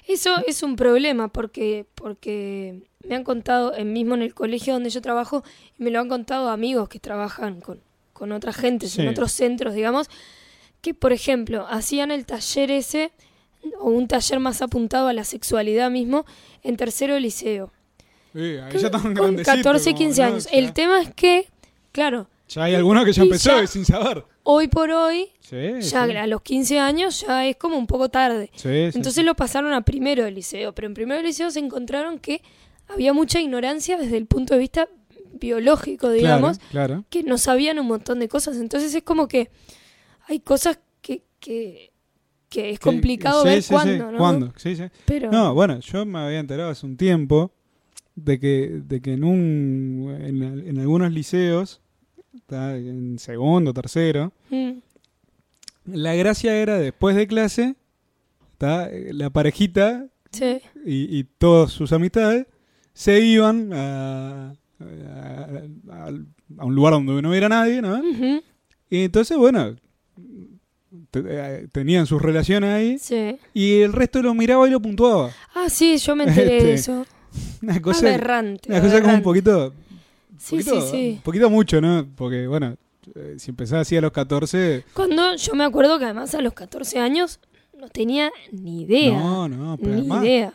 Eso 0.08 0.36
es 0.46 0.62
un 0.62 0.76
problema 0.76 1.30
porque, 1.30 1.86
porque 1.96 2.84
me 3.08 3.16
han 3.16 3.24
contado, 3.24 3.74
mismo 3.86 4.16
en 4.16 4.24
el 4.24 4.34
colegio 4.34 4.74
donde 4.74 4.90
yo 4.90 5.02
trabajo, 5.02 5.44
me 5.78 5.90
lo 5.90 6.00
han 6.00 6.10
contado 6.10 6.50
amigos 6.50 6.90
que 6.90 7.00
trabajan 7.00 7.62
con, 7.62 7.80
con 8.18 8.32
otras 8.32 8.56
gentes 8.56 8.92
Sí. 8.92 9.02
en 9.02 9.08
otros 9.10 9.32
centros, 9.32 9.74
digamos, 9.76 10.10
que 10.82 10.94
por 10.94 11.14
ejemplo 11.14 11.66
hacían 11.70 12.12
el 12.12 12.26
taller 12.26 12.72
ese, 12.72 13.12
o 13.80 13.90
un 13.90 14.08
taller 14.08 14.40
más 14.40 14.62
apuntado 14.62 15.08
a 15.08 15.14
la 15.14 15.24
sexualidad 15.24 15.90
mismo, 15.92 16.26
en 16.64 16.78
tercero 16.78 17.14
de 17.14 17.20
liceo. 17.22 17.72
eh, 18.34 18.62
ahí 18.64 18.78
ya 18.80 18.88
están 18.88 19.02
Con 19.02 19.14
grandecitos, 19.16 19.56
14, 19.56 19.90
como, 19.92 19.98
15 19.98 20.22
¿no? 20.22 20.28
años. 20.28 20.48
El 20.52 20.74
tema 20.74 21.02
es 21.02 21.14
que, 21.16 21.48
claro, 21.92 22.28
Ya 22.50 22.64
hay 22.66 22.76
algunos 22.76 23.04
que 23.04 23.12
ya 23.14 23.24
empezó 23.24 23.60
ya- 23.62 23.66
sin 23.68 23.84
saber. 23.84 24.24
hoy 24.44 24.68
por 24.68 24.92
hoy, 24.92 25.30
Sí, 25.40 25.56
ya 25.82 26.06
sí. 26.06 26.16
a 26.16 26.28
los 26.28 26.42
15 26.44 26.78
años 26.80 27.22
ya 27.28 27.46
es 27.48 27.56
como 27.58 27.78
un 27.78 27.88
poco 27.88 28.10
tarde. 28.10 28.52
Sí, 28.54 28.62
sí, 28.70 28.70
Entonces 28.96 29.16
sí. 29.16 29.24
lo 29.24 29.34
pasaron 29.36 29.74
a 29.74 29.82
primero 29.82 30.24
de 30.24 30.32
liceo, 30.32 30.74
pero 30.76 30.88
en 30.88 30.94
primero 30.94 31.18
de 31.22 31.28
liceo 31.28 31.50
se 31.50 31.60
encontraron 31.60 32.20
que 32.20 32.42
había 32.88 33.12
mucha 33.12 33.40
ignorancia 33.42 33.98
desde 33.98 34.18
el 34.18 34.28
punto 34.28 34.54
de 34.54 34.60
vista 34.60 34.88
biológico, 35.34 36.10
digamos, 36.10 36.60
Claro, 36.60 36.72
claro. 36.88 37.06
que 37.10 37.24
no 37.24 37.38
sabían 37.38 37.80
un 37.80 37.88
montón 37.88 38.20
de 38.20 38.28
cosas. 38.28 38.58
Entonces 38.58 38.94
es 38.94 39.04
como 39.04 39.28
que 39.28 39.50
hay 40.28 40.40
cosas 40.40 40.80
que, 41.02 41.24
que, 41.40 41.92
que 42.50 42.72
es 42.72 42.80
complicado 42.80 43.44
sí, 43.44 43.48
ver 43.50 43.62
sí, 43.62 43.68
sí, 43.68 43.74
cuándo, 43.74 44.12
¿no? 44.12 44.18
cuándo, 44.18 44.54
sí, 44.58 44.76
sí. 44.76 44.84
Pero 45.06 45.32
No, 45.32 45.54
bueno, 45.54 45.80
yo 45.80 46.06
me 46.06 46.20
había 46.20 46.40
enterado 46.40 46.70
hace 46.72 46.86
un 46.86 46.98
tiempo 46.98 47.52
de 48.16 48.40
que, 48.40 48.82
de 48.84 49.02
que 49.02 49.14
en 49.14 49.24
un 49.24 50.18
en, 50.22 50.42
en 50.68 50.80
algunos 50.80 51.12
liceos, 51.12 51.82
en 52.50 53.20
segundo, 53.20 53.74
tercero, 53.74 54.32
mm, 54.50 54.72
la 55.94 56.14
gracia 56.16 56.56
era 56.56 56.78
después 56.80 57.16
de 57.16 57.28
clase, 57.28 57.76
¿tá? 58.58 58.90
la 59.12 59.30
parejita 59.30 60.08
sí, 60.32 60.60
y, 60.86 61.18
y 61.18 61.24
todas 61.24 61.72
sus 61.72 61.92
amistades 61.94 62.48
se 62.94 63.20
iban 63.22 63.72
a, 63.74 64.56
a- 64.80 65.62
a- 65.92 66.12
a 66.60 66.66
un 66.66 66.76
lugar 66.76 66.94
donde 66.94 67.22
no 67.22 67.30
hubiera 67.30 67.50
nadie, 67.50 67.82
¿no? 67.82 68.02
Y 68.90 69.04
entonces, 69.04 69.38
bueno, 69.38 69.76
eh, 71.14 71.68
tenían 71.72 72.06
sus 72.06 72.22
relaciones 72.22 72.74
ahí 72.74 72.98
sí. 73.00 73.38
y 73.54 73.80
el 73.82 73.94
resto 73.94 74.22
lo 74.22 74.34
miraba 74.34 74.68
y 74.68 74.72
lo 74.72 74.80
puntuaba. 74.82 75.32
Ah, 75.56 75.70
sí, 75.70 75.98
yo 75.98 76.16
me 76.16 76.24
enteré 76.26 76.50
de 76.50 76.58
Este, 76.58 76.74
eso. 76.74 77.06
Una 77.62 77.82
cosa, 77.82 78.08
aberrante. 78.08 78.70
una 78.72 78.82
cosa 78.82 79.02
como 79.02 79.14
un 79.14 79.22
poquito, 79.22 79.74
Sí, 80.38 80.62
sí, 80.62 80.70
poquito, 80.70 80.92
sí. 80.92 81.12
un 81.18 81.22
poquito 81.22 81.50
mucho, 81.50 81.82
¿no? 81.82 82.08
Porque, 82.16 82.48
bueno, 82.48 82.78
eh, 83.16 83.36
si 83.38 83.52
empezaba 83.52 83.82
así 83.82 83.98
a 83.98 84.02
los 84.02 84.12
14, 84.12 84.84
Cuando 84.94 85.36
yo 85.36 85.54
me 85.56 85.64
acuerdo 85.66 85.98
que 86.00 86.06
además 86.06 86.34
a 86.36 86.42
los 86.42 86.54
14 86.54 87.00
años 87.00 87.40
no 87.78 87.90
tenía 87.90 88.32
ni 88.52 88.84
idea. 88.84 89.18
no, 89.20 89.48
no, 89.50 89.78
pero 89.78 89.92
ni 89.92 90.00
además, 90.02 90.24
idea. 90.24 90.54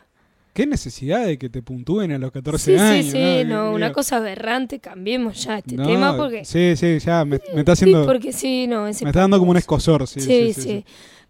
Qué 0.52 0.66
necesidad 0.66 1.26
de 1.26 1.38
que 1.38 1.48
te 1.48 1.62
puntúen 1.62 2.12
a 2.12 2.18
los 2.18 2.30
14 2.32 2.76
Sí, 2.76 2.78
años. 2.78 3.06
sí, 3.06 3.12
sí, 3.12 3.44
¿no? 3.46 3.64
no, 3.70 3.72
una 3.74 3.86
Digo, 3.86 3.94
cosa 3.96 4.18
aberrante, 4.18 4.80
cambiemos 4.80 5.42
ya 5.44 5.58
este 5.58 5.76
no, 5.76 5.86
tema 5.86 6.16
porque... 6.16 6.44
Sí, 6.44 6.74
sí, 6.76 6.98
ya 6.98 7.24
me, 7.24 7.40
me 7.54 7.60
está 7.60 7.74
Sí, 7.76 7.84
haciendo, 7.84 8.06
porque 8.06 8.32
sí, 8.32 8.66
no, 8.66 8.82
me 8.84 8.90
está 8.90 9.10
dando 9.12 9.38
como 9.38 9.50
un 9.52 9.56
escosor, 9.56 10.06
sí, 10.06 10.20
Sí, 10.20 10.52
sí, 10.52 10.84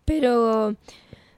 Pero, 0.05 0.75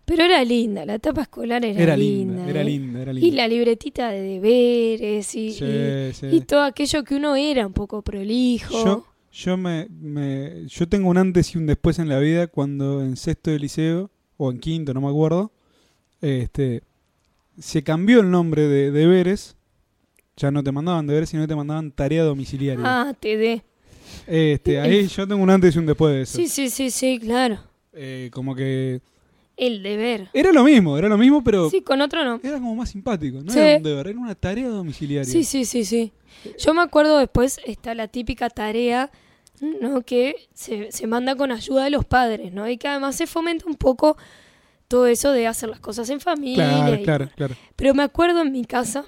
pero 0.07 0.25
era 0.25 0.43
linda, 0.45 0.85
la 0.87 0.95
etapa 0.95 1.23
escolar 1.23 1.65
era, 1.65 1.81
Era 1.83 1.97
linda, 1.97 2.47
¿eh? 2.47 2.51
era 2.51 2.65
linda, 2.65 3.03
era 3.03 3.13
linda. 3.13 3.27
Y 3.29 3.31
la 3.33 3.49
libretita 3.49 4.11
de 4.11 4.21
deberes 4.23 5.35
y, 5.35 5.53
Sí, 5.53 5.65
y- 5.65 6.13
sí. 6.15 6.27
y 6.31 6.41
todo 6.43 6.63
aquello 6.63 7.05
que 7.05 7.17
uno 7.17 7.37
era 7.37 7.67
un 7.67 7.73
poco 7.73 8.03
prolijo. 8.03 8.73
Yo, 8.85 9.07
yo 9.33 9.57
me, 9.57 9.87
me- 9.91 10.67
yo 10.67 10.89
tengo 10.89 11.09
un 11.11 11.19
antes 11.19 11.55
y 11.55 11.59
un 11.59 11.67
después 11.67 11.99
en 11.99 12.09
la 12.09 12.19
vida 12.19 12.47
cuando 12.47 13.03
en 13.03 13.17
sexto 13.17 13.51
de 13.51 13.59
liceo 13.59 14.11
o 14.37 14.51
en 14.51 14.59
quinto, 14.59 14.95
no 14.95 15.01
me 15.01 15.09
acuerdo, 15.09 15.53
este 16.21 16.83
se 17.59 17.83
cambió 17.83 18.21
el 18.21 18.31
nombre 18.31 18.63
de 18.69 18.91
deberes. 18.91 19.57
Ya 20.37 20.51
no 20.51 20.63
te 20.65 20.73
mandaban 20.73 21.07
deberes, 21.07 21.29
sino 21.29 21.47
te 21.47 21.55
mandaban 21.55 21.93
tarea 21.93 22.25
domiciliaria. 22.25 22.85
Ah, 22.85 23.15
te 23.19 23.37
dé. 23.37 23.63
Este, 24.27 24.81
ahí 24.81 25.07
yo 25.07 25.27
tengo 25.29 25.43
un 25.43 25.51
antes 25.51 25.75
y 25.75 25.79
un 25.79 25.87
después 25.87 26.15
de 26.15 26.23
eso. 26.23 26.37
Sí, 26.39 26.49
sí, 26.49 26.71
sí, 26.71 26.91
sí, 26.91 27.19
claro. 27.21 27.59
Eh, 27.93 28.31
como 28.33 28.55
que 28.57 29.01
El 29.57 29.83
deber. 29.85 30.29
Era 30.33 30.53
lo 30.53 30.65
mismo, 30.65 30.99
era 30.99 31.09
lo 31.09 31.17
mismo, 31.17 31.45
pero 31.45 31.71
Sí, 31.71 31.81
con 31.83 32.01
otro 32.01 32.25
no. 32.25 32.41
era 32.43 32.55
como 32.59 32.75
más 32.75 32.91
simpático. 32.91 33.41
No 33.43 33.53
Sí. 33.53 33.59
era 33.61 33.77
un 33.77 33.83
deber, 33.85 34.09
era 34.09 34.19
una 34.19 34.35
tarea 34.35 34.69
domiciliaria. 34.69 35.31
Sí, 35.31 35.45
sí, 35.45 35.65
sí, 35.65 35.85
sí. 35.85 36.13
Yo 36.59 36.75
me 36.75 36.83
acuerdo 36.83 37.19
después 37.19 37.61
está 37.65 37.95
la 37.95 38.09
típica 38.09 38.51
tarea, 38.51 39.13
¿no? 39.81 40.03
Que 40.03 40.35
se, 40.53 40.91
se 40.91 41.07
manda 41.07 41.37
con 41.37 41.53
ayuda 41.53 41.85
de 41.85 41.91
los 41.91 42.05
padres, 42.05 42.53
¿no? 42.53 42.69
Y 42.69 42.77
que 42.77 42.89
además 42.89 43.15
se 43.15 43.29
fomenta 43.29 43.67
un 43.67 43.77
poco 43.77 44.17
todo 44.89 45.07
eso 45.07 45.33
de 45.33 45.47
hacer 45.47 45.69
las 45.69 45.81
cosas 45.81 46.09
en 46.11 46.21
familia. 46.21 46.69
Claro, 46.69 46.95
y- 46.97 47.03
claro, 47.05 47.29
claro. 47.35 47.55
Pero 47.77 47.95
me 47.95 48.03
acuerdo 48.03 48.43
en 48.43 48.53
mi 48.53 48.65
casa, 48.65 49.05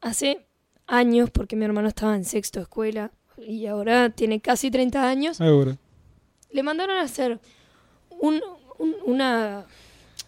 hace 0.00 0.46
años, 0.86 1.30
porque 1.30 1.56
mi 1.56 1.64
hermano 1.64 1.88
estaba 1.88 2.14
en 2.14 2.24
sexto 2.24 2.58
de 2.60 2.64
escuela 2.64 3.10
y 3.38 3.66
ahora 3.66 4.10
tiene 4.10 4.40
casi 4.40 4.70
30 4.70 5.08
años, 5.08 5.38
Seguro. 5.38 5.76
le 6.50 6.62
mandaron 6.62 6.96
a 6.96 7.02
hacer 7.02 7.40
un, 8.10 8.40
un- 8.78 8.96
una 9.04 9.64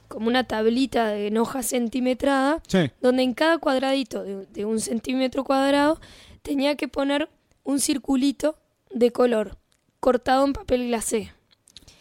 como 0.08 0.28
una 0.28 0.44
tablita 0.44 1.08
de 1.08 1.26
en 1.26 1.36
hoja 1.36 1.62
centimetrada 1.64 2.62
Sí. 2.68 2.90
donde 3.00 3.24
en 3.24 3.34
cada 3.34 3.58
cuadradito 3.58 4.22
de, 4.22 4.46
de 4.46 4.64
un 4.64 4.78
centímetro 4.78 5.42
cuadrado 5.42 6.00
tenía 6.42 6.76
que 6.76 6.86
poner 6.86 7.28
un 7.64 7.80
circulito 7.80 8.56
de 8.92 9.10
color 9.10 9.58
cortado 9.98 10.44
en 10.46 10.52
papel 10.52 10.86
glacé. 10.86 11.32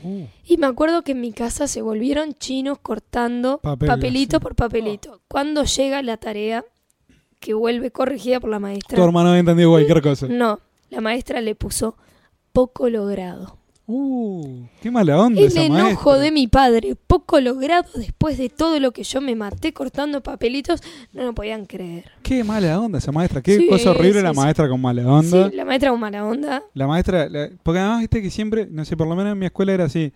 Uh, 0.06 0.28
Y 0.46 0.58
me 0.58 0.68
acuerdo 0.68 1.02
que 1.02 1.14
en 1.14 1.22
mi 1.22 1.32
casa 1.34 1.68
se 1.68 1.82
volvieron 1.82 2.34
chinos 2.36 2.78
cortando 2.80 3.58
Papel 3.58 3.88
papelito 3.88 4.40
por 4.40 4.56
papelito. 4.56 5.22
Cuando 5.28 5.64
llega 5.64 6.02
la 6.04 6.18
tarea 6.18 6.64
que 7.40 7.54
vuelve 7.56 7.90
corregida 7.92 8.40
por 8.40 8.50
la 8.52 8.60
maestra, 8.60 8.96
tu 8.98 9.04
hermano 9.04 9.30
había 9.30 9.40
entendido 9.40 9.72
cualquier 9.72 10.02
cosa. 10.02 10.28
no, 10.28 10.60
la 10.90 11.02
maestra 11.02 11.42
le 11.42 11.56
puso 11.56 11.98
poco 12.54 12.88
logrado. 12.90 13.58
Uh, 13.88 14.66
qué 14.82 14.90
mala 14.90 15.20
onda 15.22 15.40
El 15.40 15.48
esa 15.48 15.64
enojo 15.64 15.84
maestra. 15.84 16.18
de 16.18 16.32
mi 16.32 16.48
padre, 16.48 16.96
poco 17.08 17.40
logrado 17.40 17.88
después 17.96 18.36
de 18.38 18.50
todo 18.50 18.80
lo 18.80 18.92
que 18.92 19.04
yo 19.04 19.22
me 19.22 19.36
maté 19.36 19.74
cortando 19.74 20.24
papelitos, 20.24 20.82
no 21.14 21.24
lo 21.24 21.34
podían 21.36 21.66
creer. 21.68 22.06
Qué 22.24 22.44
mala 22.44 22.80
onda 22.80 22.98
esa 22.98 23.12
maestra. 23.12 23.44
Qué 23.44 23.58
Sí, 23.58 23.68
cosa 23.68 23.92
horrible 23.92 24.20
sí, 24.20 24.24
la 24.24 24.32
sí. 24.34 24.38
maestra 24.38 24.68
con 24.68 24.82
mala 24.82 25.06
onda. 25.08 25.50
Sí, 25.50 25.56
la 25.56 25.66
maestra 25.66 25.92
con 25.92 26.00
mala 26.00 26.26
onda. 26.26 26.64
La 26.74 26.88
maestra, 26.88 27.30
la- 27.30 27.50
porque 27.62 27.80
además 27.80 28.00
viste 28.00 28.22
que 28.24 28.32
siempre, 28.32 28.68
no 28.72 28.84
sé, 28.86 28.98
por 28.98 29.08
lo 29.08 29.16
menos 29.16 29.34
en 29.34 29.40
mi 29.40 29.46
escuela 29.46 29.72
era 29.74 29.84
así. 29.86 30.12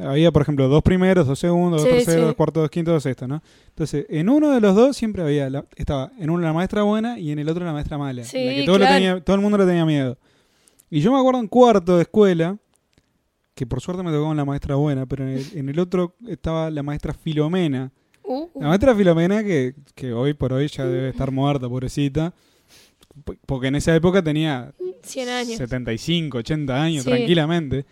Había, 0.00 0.32
por 0.32 0.42
ejemplo, 0.42 0.66
dos 0.68 0.82
primeros, 0.82 1.26
dos 1.26 1.38
segundos, 1.38 1.82
dos 1.82 1.90
terceros, 1.90 2.24
dos 2.26 2.34
cuartos, 2.34 2.62
dos 2.62 2.70
quintos, 2.70 2.94
dos 2.94 3.02
sextos, 3.04 3.28
¿no? 3.28 3.40
Entonces, 3.68 4.06
en 4.08 4.30
uno 4.30 4.50
de 4.50 4.60
los 4.60 4.74
dos 4.74 4.96
siempre 4.96 5.22
había, 5.22 5.48
la- 5.48 5.64
estaba 5.76 6.10
en 6.18 6.28
uno 6.30 6.42
la 6.42 6.52
maestra 6.52 6.82
buena 6.82 7.18
y 7.20 7.30
en 7.30 7.38
el 7.38 7.48
otro 7.48 7.64
la 7.64 7.72
maestra 7.72 7.98
mala. 7.98 8.24
Sí, 8.24 8.42
la 8.44 8.54
que 8.54 8.64
todo, 8.64 8.78
claro. 8.78 8.94
tenía- 8.94 9.20
todo 9.20 9.36
el 9.36 9.42
mundo 9.42 9.58
le 9.58 9.66
tenía 9.66 9.84
miedo. 9.84 10.18
Y 10.90 11.00
yo 11.00 11.12
me 11.12 11.18
acuerdo 11.18 11.40
en 11.40 11.46
cuarto 11.46 11.96
de 11.96 12.02
escuela, 12.02 12.56
que 13.54 13.66
por 13.66 13.80
suerte 13.80 14.02
me 14.02 14.10
tocó 14.10 14.26
con 14.26 14.36
la 14.36 14.44
maestra 14.44 14.74
buena, 14.76 15.06
pero 15.06 15.24
en 15.28 15.36
el, 15.36 15.46
en 15.54 15.68
el 15.68 15.78
otro 15.78 16.16
estaba 16.26 16.70
la 16.70 16.82
maestra 16.82 17.12
Filomena. 17.12 17.92
Uh, 18.24 18.48
uh. 18.54 18.60
La 18.62 18.68
maestra 18.68 18.94
Filomena, 18.94 19.42
que, 19.44 19.74
que 19.94 20.12
hoy 20.12 20.32
por 20.34 20.52
hoy 20.52 20.68
ya 20.68 20.86
debe 20.86 21.08
estar 21.10 21.30
muerta, 21.30 21.68
pobrecita. 21.68 22.32
po- 23.24 23.34
Porque 23.46 23.66
en 23.68 23.74
esa 23.76 23.94
época 23.94 24.22
tenía 24.22 24.72
100 25.02 25.28
años. 25.28 25.56
75, 25.58 26.38
80 26.38 26.82
años, 26.82 27.04
Sí. 27.04 27.10
tranquilamente. 27.10 27.84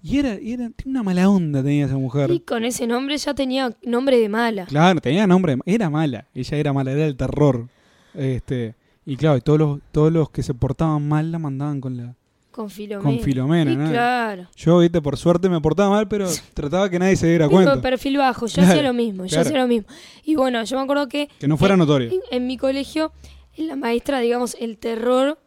Y 0.00 0.18
era, 0.18 0.38
y 0.40 0.52
era 0.52 0.70
tenía 0.70 0.92
una 0.92 1.02
mala 1.02 1.28
onda 1.28 1.60
tenía 1.64 1.86
esa 1.86 1.96
mujer. 1.96 2.30
Y 2.30 2.40
con 2.40 2.64
ese 2.64 2.86
nombre 2.86 3.16
ya 3.18 3.34
tenía 3.34 3.76
nombre 3.82 4.18
de 4.18 4.28
mala. 4.28 4.66
Claro, 4.66 5.00
tenía 5.00 5.26
nombre, 5.26 5.56
de- 5.56 5.62
era 5.66 5.90
mala. 5.90 6.28
Ella 6.34 6.56
era 6.58 6.72
mala, 6.72 6.92
era 6.92 7.06
el 7.06 7.16
terror. 7.16 7.68
Este, 8.14 8.76
y 9.04 9.16
claro, 9.16 9.38
y 9.38 9.40
todos 9.40 9.58
los, 9.58 9.80
todos 9.90 10.12
los 10.12 10.30
que 10.30 10.42
se 10.44 10.54
portaban 10.54 11.08
mal 11.08 11.32
la 11.32 11.38
mandaban 11.40 11.80
con 11.80 11.96
la 11.96 12.14
Con 12.58 12.70
Filomena. 12.70 13.08
con 13.08 13.20
Filomena, 13.20 13.74
¿no? 13.76 13.88
claro. 13.88 14.48
Yo, 14.56 14.78
viste, 14.80 15.00
por 15.00 15.16
suerte 15.16 15.48
me 15.48 15.60
portaba 15.60 15.90
mal, 15.90 16.08
pero 16.08 16.28
trataba 16.54 16.90
que 16.90 16.98
nadie 16.98 17.14
se 17.14 17.28
diera 17.28 17.48
cuenta. 17.48 17.80
perfil 17.80 18.16
bajo. 18.18 18.46
Yo 18.48 18.54
Claro, 18.54 18.70
hacía 18.70 18.82
lo 18.82 18.92
mismo, 18.94 19.24
yo 19.26 19.28
claro. 19.30 19.46
hacía 19.48 19.60
lo 19.60 19.68
mismo. 19.68 19.86
Y 20.24 20.34
bueno, 20.34 20.64
yo 20.64 20.76
me 20.76 20.82
acuerdo 20.82 21.08
que 21.08 21.28
Que 21.38 21.46
no 21.46 21.56
fuera 21.56 21.74
en- 21.74 21.78
notorio. 21.78 22.10
en, 22.10 22.18
en 22.32 22.46
mi 22.48 22.56
colegio, 22.56 23.12
la 23.56 23.76
maestra, 23.76 24.18
digamos, 24.18 24.56
el 24.58 24.76
terror 24.76 25.38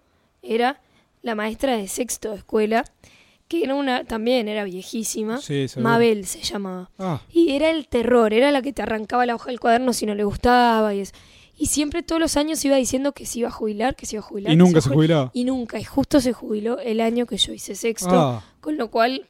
era 0.41 0.79
la 1.21 1.35
maestra 1.35 1.75
de 1.75 1.89
sexto 1.89 2.29
de 2.31 2.37
escuela, 2.37 2.85
que 3.49 3.63
era 3.65 3.75
una, 3.75 4.05
también 4.05 4.47
era 4.47 4.63
viejísima. 4.63 5.39
Sí. 5.39 5.65
Mabel 5.79 6.25
se 6.25 6.41
llamaba. 6.41 6.89
Ah, 6.97 7.19
Y 7.29 7.51
era 7.51 7.69
el 7.71 7.89
terror, 7.89 8.33
era 8.33 8.51
la 8.51 8.61
que 8.61 8.71
te 8.71 8.81
arrancaba 8.83 9.25
la 9.25 9.35
hoja 9.35 9.47
del 9.49 9.59
cuaderno 9.59 9.91
si 9.91 10.05
no 10.05 10.15
le 10.15 10.23
gustaba 10.23 10.95
y 10.95 11.01
eso. 11.01 11.11
Y 11.61 11.67
siempre 11.67 12.01
todos 12.01 12.19
los 12.19 12.37
años 12.37 12.63
iba 12.65 12.75
diciendo 12.75 13.11
que 13.11 13.25
se 13.27 13.37
iba 13.39 13.49
a 13.49 13.51
jubilar, 13.51 13.95
que 13.95 14.05
se 14.07 14.15
iba 14.15 14.21
a 14.25 14.27
jubilar. 14.27 14.51
y 14.51 14.55
nunca 14.55 14.81
se 14.81 14.89
jubilar. 14.89 14.95
jubilaba. 15.27 15.31
Y 15.33 15.43
nunca, 15.45 15.79
y 15.79 15.83
justo 15.83 16.19
se 16.19 16.33
jubiló 16.33 16.79
el 16.79 16.99
año 17.01 17.25
que 17.27 17.37
yo 17.37 17.53
hice 17.53 17.75
sexto, 17.75 18.09
Ah, 18.11 18.43
con 18.59 18.77
lo 18.77 18.89
cual 18.89 19.27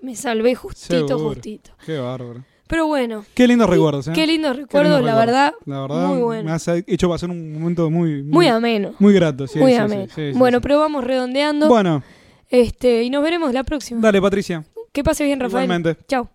me 0.00 0.14
salvé 0.14 0.54
justito, 0.54 1.08
Seguro. 1.08 1.30
justito. 1.30 1.72
qué 1.84 1.98
bárbaro. 1.98 2.44
Pero 2.68 2.86
bueno, 2.86 3.24
Qué 3.34 3.46
lindos 3.48 3.68
recuerdos, 3.68 4.08
¿eh? 4.08 4.12
qué 4.14 4.26
lindos 4.26 4.56
la 4.56 4.62
recuerdos. 4.62 5.02
verdad, 5.02 5.52
La 5.66 5.80
verdad, 5.82 6.06
muy 6.06 6.16
me 6.18 6.22
bueno. 6.22 6.52
has 6.54 6.66
hecho 6.68 7.08
pasar 7.08 7.28
un 7.30 7.52
momento 7.52 7.90
muy, 7.90 8.22
muy 8.22 8.46
ameno. 8.46 8.94
muy 9.00 9.12
grato. 9.12 9.46
Sí, 9.48 9.58
muy 9.58 9.72
sí, 9.72 9.76
ameno. 9.78 10.06
sí, 10.06 10.32
sí, 10.32 10.38
bueno, 10.38 10.60
pero 10.60 10.78
vamos 10.78 11.02
redondeando. 11.04 11.68
Bueno, 11.68 12.02
Este, 12.50 13.02
y 13.02 13.10
nos 13.10 13.22
veremos 13.24 13.52
la 13.52 13.64
próxima. 13.64 14.00
dale, 14.00 14.22
Patricia. 14.22 14.64
Que 14.92 15.02
pase 15.02 15.24
bien, 15.24 15.40
Rafael. 15.40 15.64
Igualmente. 15.64 16.00
Chao. 16.06 16.30